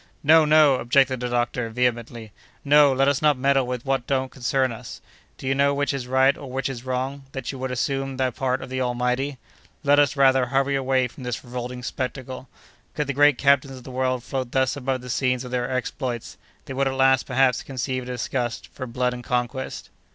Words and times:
"No! 0.23 0.45
no!" 0.45 0.77
objected 0.77 1.19
the 1.19 1.29
doctor, 1.29 1.69
vehemently; 1.69 2.31
"no, 2.65 2.91
let 2.91 3.07
us 3.07 3.21
not 3.21 3.37
meddle 3.37 3.67
with 3.67 3.85
what 3.85 4.07
don't 4.07 4.31
concern 4.31 4.71
us. 4.71 4.99
Do 5.37 5.45
you 5.45 5.53
know 5.53 5.75
which 5.75 5.93
is 5.93 6.07
right 6.07 6.35
or 6.35 6.49
which 6.51 6.69
is 6.69 6.83
wrong, 6.83 7.25
that 7.33 7.51
you 7.51 7.59
would 7.59 7.69
assume 7.69 8.17
the 8.17 8.31
part 8.31 8.63
of 8.63 8.69
the 8.71 8.81
Almighty? 8.81 9.37
Let 9.83 9.99
us, 9.99 10.15
rather, 10.17 10.47
hurry 10.47 10.75
away 10.75 11.07
from 11.07 11.21
this 11.21 11.43
revolting 11.43 11.83
spectacle. 11.83 12.49
Could 12.95 13.05
the 13.05 13.13
great 13.13 13.37
captains 13.37 13.77
of 13.77 13.83
the 13.83 13.91
world 13.91 14.23
float 14.23 14.53
thus 14.53 14.75
above 14.75 15.01
the 15.01 15.09
scenes 15.11 15.43
of 15.43 15.51
their 15.51 15.69
exploits, 15.69 16.35
they 16.65 16.73
would 16.73 16.87
at 16.87 16.95
last, 16.95 17.27
perhaps, 17.27 17.61
conceive 17.61 18.01
a 18.01 18.05
disgust 18.07 18.69
for 18.73 18.87
blood 18.87 19.13
and 19.13 19.23
conquest." 19.23 19.91